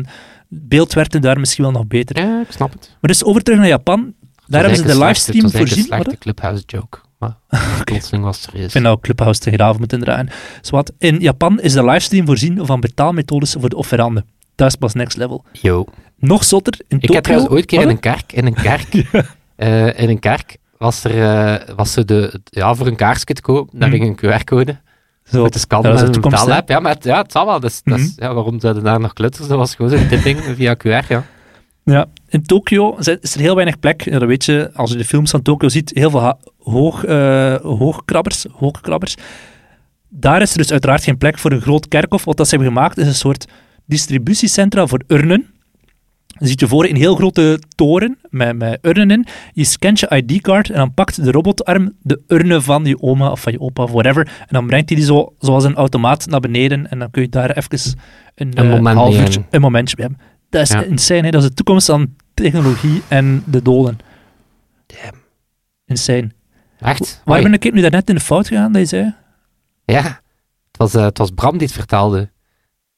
[0.49, 2.19] het beeld werd daar misschien wel nog beter.
[2.19, 2.87] Ja, ik snap het.
[3.01, 4.13] Maar dus over terug naar Japan.
[4.47, 5.85] Daar hebben ze de livestream voorzien.
[5.89, 6.11] Was Wat?
[6.11, 6.99] een clubhouse joke.
[7.49, 8.65] Maar plotseling was het serieus.
[8.65, 10.29] Ik vind ook Clubhouse te graven moeten draaien.
[10.61, 14.25] Zwat, in Japan is de livestream voorzien van betaalmethodes voor de offeranden.
[14.55, 15.43] Dat is pas next level.
[15.51, 15.85] Yo.
[16.17, 18.93] Nog zotter, in Ik heb trouwens ooit keer in een kerk, in een kerk,
[19.55, 23.41] eh, in een kerk was er, eh, was er de, ja, voor een kaarsje te
[23.41, 23.97] koop, daar Mhm.
[23.97, 24.77] ging een QR-code.
[25.31, 25.43] Zo.
[25.43, 26.69] dat is met de een betaalapp.
[26.69, 27.59] Ja, maar het, ja, het zal wel.
[27.59, 29.47] Dus, dat is- ja, waarom zouden daar nog klutters?
[29.47, 31.23] Dat was gewoon zo'n tipping via QR, ja.
[31.83, 34.01] Ja, in Tokio is er heel weinig plek.
[34.01, 37.55] Ja, dat weet je, als je de films van Tokio ziet, heel veel hoog, eh,
[37.55, 39.15] hoogkrabbers, hoogkrabbers.
[40.09, 42.25] Daar is er dus uiteraard geen plek voor een groot kerkhof.
[42.25, 43.47] Wat dat ze hebben gemaakt is een soort
[43.85, 45.47] distributiecentra voor urnen.
[46.27, 49.25] Je ziet je voor een heel grote toren met, met urnen in.
[49.53, 53.41] Je scant je ID-card en dan pakt de robotarm de urne van je oma of
[53.41, 54.27] van je opa of whatever.
[54.39, 56.89] En dan brengt hij die zo, zoals een automaat naar beneden.
[56.89, 57.79] En dan kun je daar even
[58.35, 60.25] een, Een eh, moment een momentje mee hebben.
[60.53, 60.83] Dat is Ja.
[60.83, 61.29] insane, hè?
[61.31, 63.97] dat is de toekomst van technologie en de doden.
[64.85, 65.17] Damn.
[65.85, 66.31] Insane.
[66.79, 67.21] Echt?
[67.25, 69.15] Waar ben ik nu daarnet in de fout gegaan, dat je zei?
[69.85, 70.03] Ja,
[70.67, 72.31] het was, eh, het was Bram die het vertelde.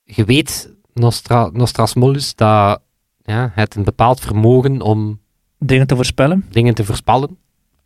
[0.04, 2.82] Je weet, Nostra, Nostrasmolus, dat
[3.24, 5.20] ja, het een bepaald vermogen om
[5.60, 6.46] Dingen te voorspellen.
[6.52, 7.38] dingen te voorspellen.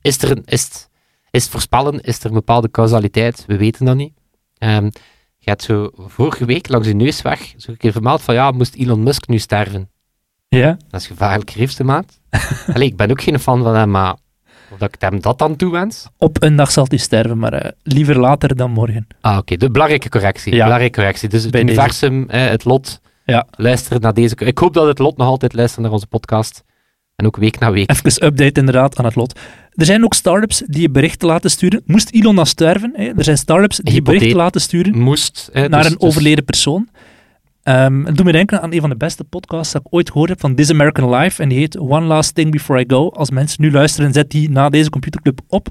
[0.02, 0.90] Is er een, is, het-
[1.32, 3.44] is het voorspellen, is er een bepaalde causaliteit?
[3.48, 4.14] We weten dat niet.
[4.58, 4.90] Ehm,
[5.40, 8.76] je hebt zo vorige week langs je neusweg zo een keer vermeld van ja, moest
[8.76, 9.90] Elon Musk nu sterven?
[10.48, 10.78] Ja.
[10.90, 12.20] Dat is gevaarlijk griefste maat.
[12.74, 14.16] Allee, ik ben ook geen fan van hem, maar
[14.72, 16.08] of dat ik hem dat dan toewens?
[16.18, 19.08] Op een dag zal hij sterven, maar eh, liever later dan morgen.
[19.22, 19.56] Ah, oké.
[19.58, 20.54] De belangrijke correctie.
[20.56, 20.64] Ja.
[20.64, 21.30] Belangrijke correctie.
[21.30, 23.48] Dus het Bij universum, eh, het lot, Ja.
[23.52, 24.36] luisteren naar deze...
[24.36, 26.64] Ik hoop dat het lot nog altijd luistert naar onze podcast.
[27.20, 27.90] En ook week na week.
[27.92, 29.40] Even update inderdaad aan het lot.
[29.74, 31.82] Er zijn ook startups die je berichten laten sturen.
[31.86, 32.92] Moest Elon dan sterven?
[32.96, 33.04] Hè?
[33.18, 34.20] Er zijn startups die Hypothetisch.
[34.20, 35.50] berichten laten sturen Moest.
[35.54, 36.88] eh, naar dus- een dus- overleden persoon.
[37.64, 40.30] Ehm het doet me denken aan een van de beste podcasts dat ik ooit gehoord
[40.30, 41.42] heb van This American Life.
[41.42, 43.10] En die heet One Last Thing Before I Go.
[43.10, 45.68] Als mensen nu luisteren, zet die na deze computerclub op.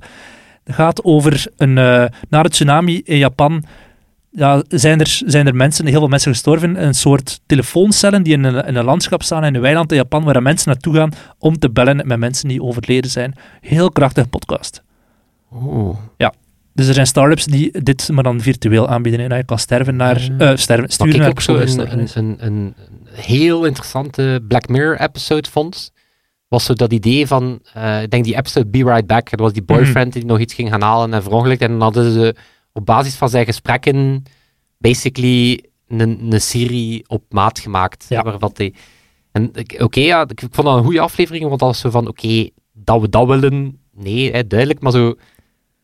[0.64, 3.64] Het gaat over een, eh, na de tsunami in Japan.
[4.38, 6.82] Ja, zijn, er, zijn er mensen, heel veel mensen gestorven.
[6.82, 10.24] Een soort telefooncellen die in een, in een landschap staan in een weiland in Japan,
[10.24, 13.34] waar mensen naartoe gaan om te bellen met mensen die overleden zijn.
[13.60, 14.82] Heel krachtige podcast.
[15.52, 15.96] Oeh.
[16.78, 19.20] Dus er zijn startups die dit maar dan virtueel aanbieden.
[19.20, 22.74] En dat je kan sterven naar, eh, sterven, sturen ik naar ook zo een, een,
[23.12, 25.92] heel interessante Black Mirror episode vond,
[26.48, 29.52] was zo dat idee van, eh, ik denk die episode Be Right Back, dat was
[29.52, 31.60] die boyfriend die nog iets ging gaan halen en verongelukt.
[31.60, 32.34] En dan hadden ze
[32.78, 34.22] op basis van zijn gesprekken
[34.78, 38.06] basically een, een serie op maat gemaakt.
[38.08, 38.38] Ja.
[38.38, 38.74] Wat hij...
[39.32, 42.48] En oké, ja, ik, ik vond dat een goede aflevering, want was zo van, oké,
[42.72, 45.06] dat we dat willen, nee, hè, duidelijk, maar zo...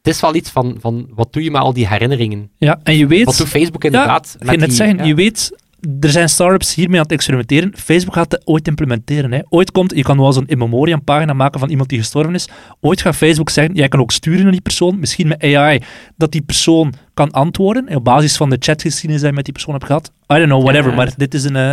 [0.02, 2.50] Het is wel iets van, van, wat doe je met al die herinneringen?
[2.56, 3.24] Ja, en je weet...
[3.24, 4.36] Wat doet Facebook inderdaad?
[4.40, 5.04] Ik ging net die- zeggen, ja.
[5.04, 5.56] je weet,
[6.00, 7.72] er zijn startups hiermee aan het experimenteren.
[7.76, 9.32] Facebook gaat het ooit implementeren.
[9.32, 9.40] Hè.
[9.48, 12.48] Ooit komt, je kan wel zo'n in memoriam pagina maken van iemand die gestorven is.
[12.80, 15.82] Ooit gaat Facebook zeggen, jij kan ook sturen naar die persoon, misschien met AI,
[16.16, 17.88] dat die persoon kan antwoorden.
[17.88, 20.12] En op basis van de chatgeschiedenis die je met die persoon hebt gehad.
[20.32, 20.96] I don't know, whatever, Ja.
[20.96, 21.56] maar dit is een...
[21.56, 21.72] eh,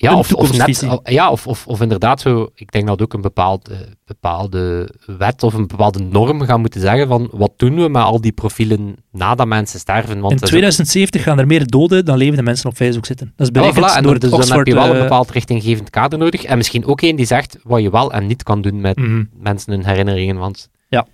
[0.00, 3.20] Ja, of, of, net, ja of, of, of inderdaad zo, ik denk dat ook een
[3.20, 7.88] bepaald, eh, bepaalde wet of een bepaalde norm gaan moeten zeggen van wat doen we
[7.88, 10.20] met al die profielen nadat mensen sterven.
[10.20, 13.32] Want in dat is 2070 gaan er meer doden dan levende mensen op Facebook zitten.
[13.36, 16.18] Dat is Ja, voilà, en door dus dan heb je wel een bepaald richtinggevend kader
[16.18, 18.96] nodig en misschien ook één die zegt wat je wel en niet kan doen met
[18.96, 19.24] mhm.
[19.32, 20.36] mensen hun herinneringen.
[20.36, 21.06] Want Ja.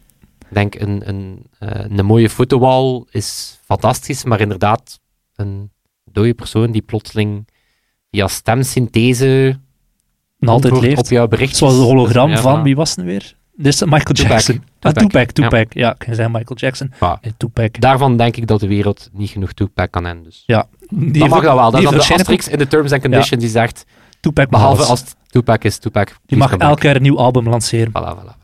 [0.48, 5.00] ik denk, een, een, eh, een mooie fotowall is fantastisch, maar inderdaad,
[5.34, 5.70] een
[6.04, 7.46] dode persoon die plotseling
[8.14, 9.58] via stemsynthese
[10.40, 10.98] altijd leeft.
[10.98, 11.56] op jouw bericht.
[11.56, 13.34] Zoals het hologram van, wie was het nu weer?
[13.56, 14.30] Dit is Michael Tupac.
[14.30, 14.62] Jackson.
[14.80, 15.30] Ah, Tupac.
[15.30, 15.72] Tupac, Tupac.
[15.72, 16.92] Ja, ik zeggen Michael Jackson.
[17.00, 17.20] Ja.
[17.36, 17.80] Tupac.
[17.80, 20.24] Daarvan denk ik dat de wereld niet genoeg Tupac kan hebben.
[20.24, 20.42] Dus.
[20.46, 20.66] Ja.
[20.88, 21.70] Die dat mag dat wel.
[21.70, 23.84] Dat is dan de asterix in de terms and conditions die zegt,
[24.20, 26.16] Tupac behalve als het Tupac is, Tupac.
[26.26, 26.82] Die mag come elk back.
[26.82, 27.88] jaar een nieuw album lanceren.
[27.88, 28.42] Voilà, voilà, voilà.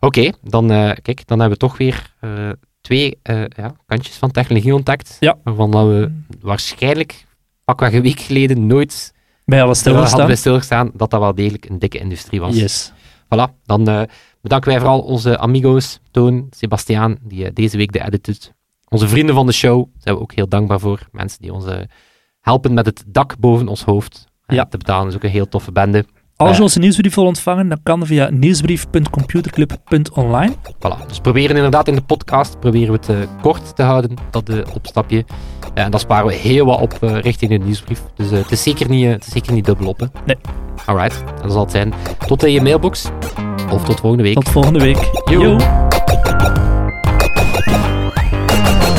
[0.00, 2.30] Oké, dan, eh, kijk, dan hebben we toch weer eh,
[2.80, 5.16] twee eh, ja, kantjes van technologie ontdekt.
[5.20, 5.38] Ja.
[5.44, 7.26] Waarvan we waarschijnlijk,
[7.74, 10.90] pakweg een week geleden, nooit Bij alles hadden stilgestaan.
[10.94, 12.56] dat dat wel degelijk een dikke industrie was.
[12.56, 12.92] Yes.
[13.24, 14.02] Voilà, dan eh,
[14.40, 18.52] bedanken wij vooral onze amigo's, Toon, Sebastiaan, die eh, deze week de edit doet.
[18.88, 21.00] Onze vrienden van de show, daar zijn we ook heel dankbaar voor.
[21.12, 21.78] Mensen die ons eh,
[22.40, 24.64] helpen met het dak boven ons hoofd eh, Ja.
[24.66, 25.08] te betalen.
[25.08, 26.04] is ook een heel toffe bende.
[26.46, 30.52] Als je onze nieuwsbrief wil ontvangen, dan kan via nieuwsbrief.computerclub.online.
[30.54, 31.06] Voilà.
[31.06, 34.58] Dus proberen inderdaad in de podcast proberen we het eh, kort te houden, dat uh,
[34.74, 35.24] opstapje.
[35.74, 38.02] En dan sparen we heel wat op eh, richting de nieuwsbrief.
[38.14, 40.00] Dus het, is zeker niet, het is zeker niet dubbel op.
[40.00, 40.06] Hè.
[40.26, 40.36] Nee.
[40.86, 41.92] Alright, dat zal het zijn.
[42.26, 43.08] Tot in je mailbox.
[43.70, 44.34] Of tot volgende week.
[44.34, 45.10] Tot volgende week.
[45.30, 45.40] Yo.
[45.40, 45.56] Yo.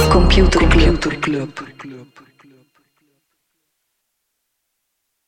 [0.09, 0.67] Computer
[1.19, 1.63] Club.